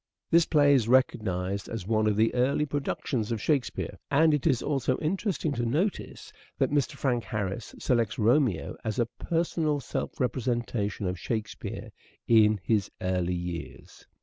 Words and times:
This 0.31 0.47
play 0.47 0.73
is 0.73 0.87
recognized 0.87 1.69
as 1.69 1.85
one 1.85 2.07
of 2.07 2.15
the 2.15 2.33
early 2.33 2.65
productions 2.65 3.31
of 3.31 3.39
Shakespeare, 3.39 3.99
and 4.09 4.33
it 4.33 4.47
is 4.47 4.63
also 4.63 4.97
interesting 4.97 5.51
to 5.51 5.63
notice 5.63 6.33
that 6.57 6.71
Mr. 6.71 6.93
Frank 6.93 7.23
Harris 7.23 7.75
selects 7.77 8.17
Romeo 8.17 8.75
as 8.83 8.97
a 8.97 9.05
personal 9.19 9.79
self 9.79 10.19
representation 10.19 11.05
of 11.05 11.19
Shakespeare 11.19 11.91
in 12.27 12.59
his 12.63 12.89
early 12.99 13.35
years. 13.35 14.07